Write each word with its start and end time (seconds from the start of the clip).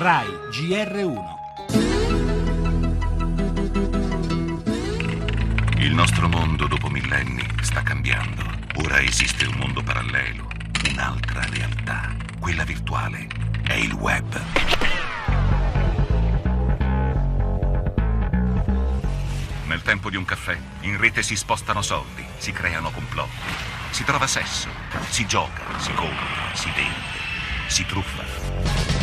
RAI 0.00 0.28
GR1 0.52 1.24
Il 5.78 5.92
nostro 5.92 6.28
mondo 6.28 6.68
dopo 6.68 6.88
millenni 6.88 7.44
sta 7.62 7.82
cambiando. 7.82 8.44
Ora 8.76 9.00
esiste 9.00 9.44
un 9.46 9.56
mondo 9.56 9.82
parallelo, 9.82 10.46
un'altra 10.92 11.44
realtà, 11.50 12.14
quella 12.38 12.62
virtuale. 12.62 13.26
È 13.64 13.72
il 13.72 13.92
web. 13.94 14.40
Nel 19.66 19.82
tempo 19.82 20.10
di 20.10 20.16
un 20.16 20.24
caffè, 20.24 20.56
in 20.82 20.96
rete 20.96 21.24
si 21.24 21.34
spostano 21.34 21.82
soldi, 21.82 22.24
si 22.36 22.52
creano 22.52 22.92
complotti, 22.92 23.50
si 23.90 24.04
trova 24.04 24.28
sesso, 24.28 24.68
si 25.08 25.26
gioca, 25.26 25.76
si 25.78 25.92
compra, 25.94 26.54
si 26.54 26.70
vende, 26.76 27.18
si 27.66 27.84
truffa. 27.84 28.97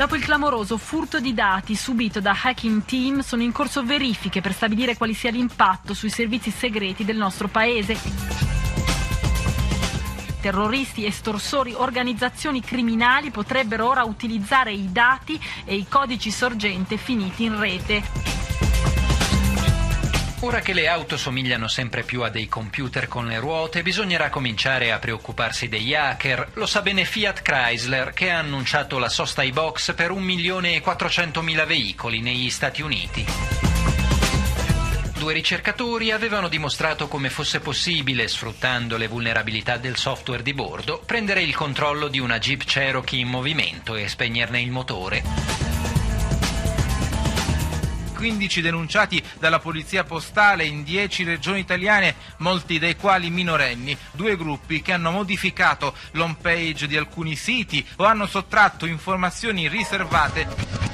Dopo 0.00 0.16
il 0.16 0.24
clamoroso 0.24 0.78
furto 0.78 1.20
di 1.20 1.34
dati 1.34 1.76
subito 1.76 2.22
da 2.22 2.34
Hacking 2.42 2.86
Team, 2.86 3.20
sono 3.20 3.42
in 3.42 3.52
corso 3.52 3.84
verifiche 3.84 4.40
per 4.40 4.54
stabilire 4.54 4.96
quali 4.96 5.12
sia 5.12 5.30
l'impatto 5.30 5.92
sui 5.92 6.08
servizi 6.08 6.50
segreti 6.50 7.04
del 7.04 7.18
nostro 7.18 7.48
paese. 7.48 7.98
Terroristi, 10.40 11.04
estorsori, 11.04 11.74
organizzazioni 11.74 12.62
criminali 12.62 13.30
potrebbero 13.30 13.88
ora 13.88 14.04
utilizzare 14.04 14.72
i 14.72 14.90
dati 14.90 15.38
e 15.66 15.74
i 15.74 15.86
codici 15.86 16.30
sorgente 16.30 16.96
finiti 16.96 17.44
in 17.44 17.60
rete. 17.60 18.39
Ora 20.42 20.60
che 20.60 20.72
le 20.72 20.88
auto 20.88 21.18
somigliano 21.18 21.68
sempre 21.68 22.02
più 22.02 22.22
a 22.22 22.30
dei 22.30 22.48
computer 22.48 23.08
con 23.08 23.26
le 23.26 23.38
ruote, 23.38 23.82
bisognerà 23.82 24.30
cominciare 24.30 24.90
a 24.90 24.98
preoccuparsi 24.98 25.68
degli 25.68 25.94
hacker. 25.94 26.52
Lo 26.54 26.64
sa 26.64 26.80
bene 26.80 27.04
Fiat 27.04 27.42
Chrysler, 27.42 28.12
che 28.14 28.30
ha 28.30 28.38
annunciato 28.38 28.98
la 28.98 29.10
sosta 29.10 29.42
ai 29.42 29.52
box 29.52 29.94
per 29.94 30.12
1.400.000 30.12 31.66
veicoli 31.66 32.20
negli 32.20 32.48
Stati 32.48 32.80
Uniti. 32.80 33.26
Due 35.18 35.32
ricercatori 35.34 36.10
avevano 36.10 36.48
dimostrato 36.48 37.06
come 37.06 37.28
fosse 37.28 37.60
possibile, 37.60 38.26
sfruttando 38.26 38.96
le 38.96 39.08
vulnerabilità 39.08 39.76
del 39.76 39.98
software 39.98 40.42
di 40.42 40.54
bordo, 40.54 41.02
prendere 41.04 41.42
il 41.42 41.54
controllo 41.54 42.08
di 42.08 42.18
una 42.18 42.38
Jeep 42.38 42.64
Cherokee 42.64 43.20
in 43.20 43.28
movimento 43.28 43.94
e 43.94 44.08
spegnerne 44.08 44.62
il 44.62 44.70
motore. 44.70 45.69
15 48.20 48.60
denunciati 48.60 49.22
dalla 49.38 49.60
polizia 49.60 50.04
postale 50.04 50.66
in 50.66 50.84
10 50.84 51.24
regioni 51.24 51.60
italiane, 51.60 52.16
molti 52.40 52.78
dei 52.78 52.94
quali 52.94 53.30
minorenni. 53.30 53.96
Due 54.12 54.36
gruppi 54.36 54.82
che 54.82 54.92
hanno 54.92 55.10
modificato 55.10 55.94
l'home 56.10 56.36
page 56.38 56.86
di 56.86 56.98
alcuni 56.98 57.34
siti 57.34 57.82
o 57.96 58.04
hanno 58.04 58.26
sottratto 58.26 58.84
informazioni 58.84 59.68
riservate 59.68 60.89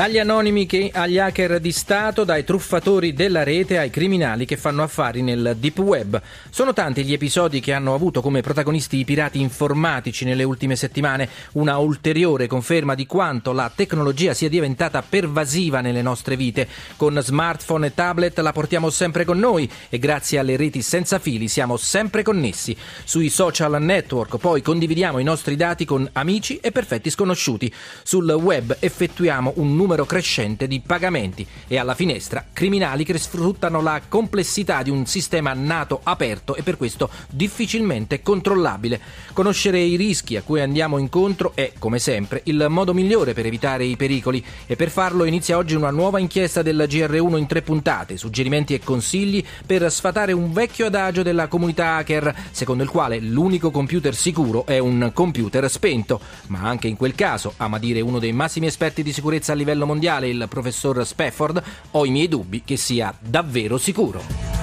dagli 0.00 0.18
anonimi 0.18 0.66
agli 0.94 1.18
hacker 1.18 1.60
di 1.60 1.72
Stato, 1.72 2.24
dai 2.24 2.42
truffatori 2.42 3.12
della 3.12 3.42
rete 3.42 3.76
ai 3.76 3.90
criminali 3.90 4.46
che 4.46 4.56
fanno 4.56 4.82
affari 4.82 5.20
nel 5.20 5.56
deep 5.58 5.78
web. 5.80 6.18
Sono 6.48 6.72
tanti 6.72 7.04
gli 7.04 7.12
episodi 7.12 7.60
che 7.60 7.74
hanno 7.74 7.92
avuto 7.92 8.22
come 8.22 8.40
protagonisti 8.40 8.96
i 8.96 9.04
pirati 9.04 9.42
informatici 9.42 10.24
nelle 10.24 10.42
ultime 10.42 10.74
settimane, 10.74 11.28
una 11.52 11.76
ulteriore 11.76 12.46
conferma 12.46 12.94
di 12.94 13.04
quanto 13.04 13.52
la 13.52 13.70
tecnologia 13.74 14.32
sia 14.32 14.48
diventata 14.48 15.02
pervasiva 15.02 15.82
nelle 15.82 16.00
nostre 16.00 16.34
vite. 16.34 16.66
Con 16.96 17.20
smartphone 17.22 17.88
e 17.88 17.94
tablet 17.94 18.38
la 18.38 18.52
portiamo 18.52 18.88
sempre 18.88 19.26
con 19.26 19.38
noi 19.38 19.70
e 19.90 19.98
grazie 19.98 20.38
alle 20.38 20.56
reti 20.56 20.80
senza 20.80 21.18
fili 21.18 21.46
siamo 21.46 21.76
sempre 21.76 22.22
connessi. 22.22 22.74
Sui 23.04 23.28
social 23.28 23.76
network 23.82 24.38
poi 24.38 24.62
condividiamo 24.62 25.18
i 25.18 25.24
nostri 25.24 25.56
dati 25.56 25.84
con 25.84 26.08
amici 26.14 26.56
e 26.56 26.72
perfetti 26.72 27.10
sconosciuti. 27.10 27.70
Sul 28.02 28.30
web 28.30 28.74
effettuiamo 28.80 29.52
un 29.56 29.76
numero 29.76 29.88
crescente 30.06 30.66
di 30.66 30.80
pagamenti 30.80 31.46
e 31.66 31.78
alla 31.78 31.94
finestra 31.94 32.44
criminali 32.52 33.04
che 33.04 33.18
sfruttano 33.18 33.80
la 33.80 34.00
complessità 34.08 34.82
di 34.82 34.90
un 34.90 35.06
sistema 35.06 35.52
nato 35.52 36.00
aperto 36.02 36.54
e 36.54 36.62
per 36.62 36.76
questo 36.76 37.10
difficilmente 37.28 38.22
controllabile. 38.22 39.00
Conoscere 39.32 39.80
i 39.80 39.96
rischi 39.96 40.36
a 40.36 40.42
cui 40.42 40.60
andiamo 40.60 40.98
incontro 40.98 41.52
è, 41.54 41.72
come 41.78 41.98
sempre, 41.98 42.42
il 42.44 42.66
modo 42.68 42.94
migliore 42.94 43.32
per 43.32 43.46
evitare 43.46 43.84
i 43.84 43.96
pericoli 43.96 44.44
e 44.66 44.76
per 44.76 44.90
farlo 44.90 45.24
inizia 45.24 45.56
oggi 45.56 45.74
una 45.74 45.90
nuova 45.90 46.18
inchiesta 46.18 46.62
del 46.62 46.86
GR1 46.88 47.36
in 47.36 47.46
tre 47.46 47.62
puntate, 47.62 48.16
suggerimenti 48.16 48.74
e 48.74 48.80
consigli 48.80 49.44
per 49.64 49.90
sfatare 49.90 50.32
un 50.32 50.52
vecchio 50.52 50.86
adagio 50.86 51.22
della 51.22 51.48
comunità 51.48 51.96
hacker, 51.96 52.34
secondo 52.50 52.82
il 52.82 52.88
quale 52.88 53.18
l'unico 53.20 53.70
computer 53.70 54.14
sicuro 54.14 54.66
è 54.66 54.78
un 54.78 55.10
computer 55.14 55.70
spento, 55.70 56.20
ma 56.48 56.60
anche 56.62 56.88
in 56.88 56.96
quel 56.96 57.14
caso, 57.14 57.54
ama 57.56 57.78
dire 57.78 58.00
uno 58.00 58.18
dei 58.18 58.32
massimi 58.32 58.66
esperti 58.66 59.02
di 59.02 59.12
sicurezza 59.12 59.52
a 59.52 59.54
livello 59.54 59.69
livello 59.70 59.86
mondiale, 59.86 60.28
il 60.28 60.46
professor 60.48 61.06
Spafford, 61.06 61.62
ho 61.92 62.04
i 62.04 62.10
miei 62.10 62.28
dubbi 62.28 62.62
che 62.64 62.76
sia 62.76 63.14
davvero 63.18 63.78
sicuro. 63.78 64.58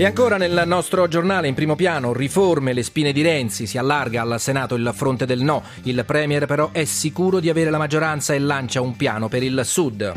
E 0.00 0.04
ancora 0.04 0.36
nel 0.36 0.62
nostro 0.66 1.08
giornale 1.08 1.48
in 1.48 1.54
primo 1.54 1.74
piano, 1.74 2.12
riforme, 2.12 2.72
le 2.72 2.84
spine 2.84 3.12
di 3.12 3.22
Renzi, 3.22 3.66
si 3.66 3.78
allarga 3.78 4.22
al 4.22 4.38
Senato 4.38 4.76
il 4.76 4.92
fronte 4.94 5.26
del 5.26 5.40
no. 5.40 5.64
Il 5.84 6.04
Premier 6.06 6.46
però 6.46 6.70
è 6.70 6.84
sicuro 6.84 7.40
di 7.40 7.48
avere 7.48 7.70
la 7.70 7.78
maggioranza 7.78 8.32
e 8.32 8.38
lancia 8.38 8.80
un 8.80 8.94
piano 8.94 9.28
per 9.28 9.42
il 9.42 9.62
Sud. 9.64 10.12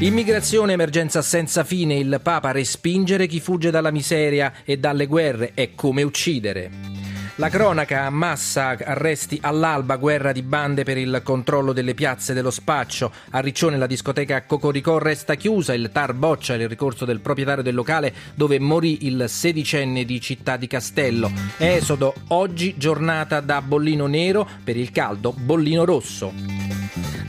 Immigrazione, 0.00 0.72
emergenza 0.72 1.22
senza 1.22 1.62
fine, 1.62 1.94
il 1.94 2.18
Papa 2.20 2.50
respingere 2.50 3.28
chi 3.28 3.38
fugge 3.38 3.70
dalla 3.70 3.92
miseria 3.92 4.54
e 4.64 4.78
dalle 4.78 5.06
guerre 5.06 5.52
è 5.54 5.72
come 5.76 6.02
uccidere. 6.02 7.01
La 7.36 7.48
cronaca, 7.48 8.10
massa, 8.10 8.76
arresti 8.78 9.38
all'alba, 9.40 9.96
guerra 9.96 10.32
di 10.32 10.42
bande 10.42 10.84
per 10.84 10.98
il 10.98 11.22
controllo 11.24 11.72
delle 11.72 11.94
piazze 11.94 12.34
dello 12.34 12.50
spaccio. 12.50 13.10
A 13.30 13.40
Riccione 13.40 13.78
la 13.78 13.86
discoteca 13.86 14.44
Cocoricò 14.44 14.98
resta 14.98 15.34
chiusa, 15.34 15.72
il 15.72 15.88
TAR 15.90 16.12
boccia 16.12 16.52
il 16.52 16.68
ricorso 16.68 17.06
del 17.06 17.20
proprietario 17.20 17.62
del 17.62 17.74
locale 17.74 18.12
dove 18.34 18.58
morì 18.58 19.06
il 19.06 19.24
sedicenne 19.28 20.04
di 20.04 20.20
Città 20.20 20.58
di 20.58 20.66
Castello. 20.66 21.32
Esodo, 21.56 22.12
oggi 22.28 22.76
giornata 22.76 23.40
da 23.40 23.62
bollino 23.62 24.06
nero, 24.06 24.46
per 24.62 24.76
il 24.76 24.90
caldo 24.92 25.32
bollino 25.32 25.86
rosso. 25.86 26.61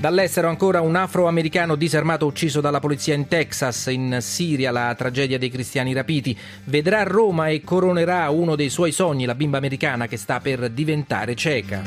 Dall'estero 0.03 0.49
ancora 0.49 0.81
un 0.81 0.97
afroamericano 0.97 1.75
disarmato 1.75 2.25
ucciso 2.25 2.59
dalla 2.59 2.81
polizia 2.81 3.13
in 3.13 3.29
Texas, 3.29 3.85
in 3.85 4.17
Siria 4.19 4.69
la 4.69 4.93
tragedia 4.95 5.37
dei 5.37 5.49
cristiani 5.49 5.93
rapiti. 5.93 6.37
Vedrà 6.65 7.03
Roma 7.03 7.47
e 7.47 7.61
coronerà 7.61 8.29
uno 8.29 8.57
dei 8.57 8.69
suoi 8.69 8.91
sogni, 8.91 9.23
la 9.23 9.33
bimba 9.33 9.59
americana 9.59 10.07
che 10.07 10.17
sta 10.17 10.41
per 10.41 10.71
diventare 10.71 11.35
cieca. 11.35 11.83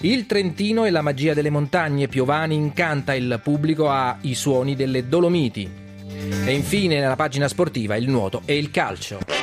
Il 0.00 0.26
Trentino 0.26 0.84
e 0.84 0.90
la 0.90 1.00
magia 1.00 1.32
delle 1.32 1.48
montagne, 1.48 2.08
Piovani 2.08 2.56
incanta 2.56 3.14
il 3.14 3.40
pubblico 3.42 3.88
ai 3.88 4.34
suoni 4.34 4.76
delle 4.76 5.08
Dolomiti. 5.08 5.66
E 6.44 6.52
infine 6.52 7.00
nella 7.00 7.16
pagina 7.16 7.48
sportiva 7.48 7.96
il 7.96 8.10
nuoto 8.10 8.42
e 8.44 8.58
il 8.58 8.70
calcio. 8.70 9.39